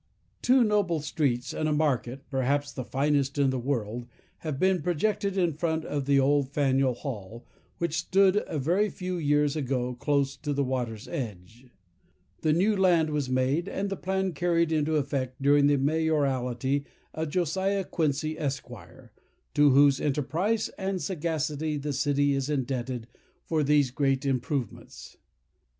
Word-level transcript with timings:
Two 0.41 0.63
noble 0.63 0.99
streets, 1.01 1.53
and 1.53 1.69
a 1.69 1.71
market, 1.71 2.27
perhaps 2.31 2.71
the 2.71 2.83
finest 2.83 3.37
in 3.37 3.51
the 3.51 3.59
world, 3.59 4.07
have 4.39 4.57
been 4.57 4.81
projected 4.81 5.37
in 5.37 5.53
front 5.53 5.85
of 5.85 6.05
the 6.05 6.19
old 6.19 6.49
Faneuil 6.51 6.95
Hall, 6.95 7.45
which 7.77 7.99
stood 7.99 8.37
a 8.47 8.57
very 8.57 8.89
few 8.89 9.17
years 9.19 9.55
ago 9.55 9.93
close 9.93 10.35
to 10.37 10.53
the 10.53 10.63
water's 10.63 11.07
edge. 11.07 11.67
The 12.41 12.51
new 12.51 12.75
land 12.75 13.11
was 13.11 13.29
made, 13.29 13.69
and 13.69 13.91
the 13.91 13.95
plan 13.95 14.33
carried 14.33 14.71
into 14.71 14.95
effect 14.95 15.39
during 15.39 15.67
the 15.67 15.77
mayoralty 15.77 16.83
of 17.13 17.29
Josiah 17.29 17.83
Quincy, 17.83 18.39
Esq., 18.39 18.69
to 19.53 19.69
whose 19.69 20.01
enterprise 20.01 20.69
and 20.79 20.99
sagacity 20.99 21.77
the 21.77 21.93
city 21.93 22.33
is 22.33 22.49
indebted 22.49 23.05
for 23.45 23.61
these 23.61 23.91
great 23.91 24.25
improvements. 24.25 25.17